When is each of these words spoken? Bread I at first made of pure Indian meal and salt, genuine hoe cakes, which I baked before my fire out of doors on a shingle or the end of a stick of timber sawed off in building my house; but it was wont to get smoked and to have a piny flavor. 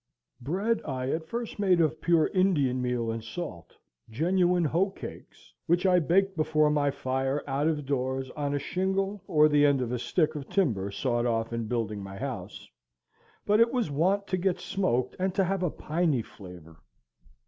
Bread 0.41 0.81
I 0.83 1.11
at 1.11 1.27
first 1.27 1.59
made 1.59 1.79
of 1.79 2.01
pure 2.01 2.25
Indian 2.33 2.81
meal 2.81 3.11
and 3.11 3.23
salt, 3.23 3.77
genuine 4.09 4.65
hoe 4.65 4.89
cakes, 4.89 5.53
which 5.67 5.85
I 5.85 5.99
baked 5.99 6.35
before 6.35 6.71
my 6.71 6.89
fire 6.89 7.43
out 7.45 7.67
of 7.67 7.85
doors 7.85 8.31
on 8.31 8.55
a 8.55 8.57
shingle 8.57 9.21
or 9.27 9.47
the 9.47 9.63
end 9.63 9.79
of 9.79 9.91
a 9.91 9.99
stick 9.99 10.33
of 10.33 10.49
timber 10.49 10.89
sawed 10.89 11.27
off 11.27 11.53
in 11.53 11.67
building 11.67 12.01
my 12.01 12.17
house; 12.17 12.67
but 13.45 13.59
it 13.59 13.71
was 13.71 13.91
wont 13.91 14.25
to 14.29 14.37
get 14.37 14.59
smoked 14.59 15.15
and 15.19 15.35
to 15.35 15.43
have 15.43 15.61
a 15.61 15.69
piny 15.69 16.23
flavor. 16.23 16.77